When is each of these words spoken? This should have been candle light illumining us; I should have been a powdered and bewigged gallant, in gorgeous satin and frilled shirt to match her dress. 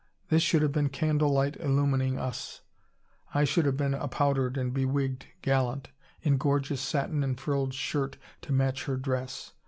This 0.29 0.41
should 0.41 0.63
have 0.63 0.71
been 0.71 0.89
candle 0.89 1.29
light 1.31 1.57
illumining 1.57 2.17
us; 2.17 2.61
I 3.35 3.43
should 3.43 3.65
have 3.67 3.77
been 3.77 3.93
a 3.93 4.07
powdered 4.07 4.57
and 4.57 4.73
bewigged 4.73 5.25
gallant, 5.43 5.89
in 6.23 6.39
gorgeous 6.39 6.81
satin 6.81 7.23
and 7.23 7.39
frilled 7.39 7.75
shirt 7.75 8.17
to 8.41 8.51
match 8.51 8.85
her 8.85 8.97
dress. 8.97 9.53